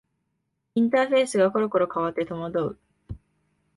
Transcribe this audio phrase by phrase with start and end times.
[0.73, 2.79] インターフェースがころころ変わって戸惑う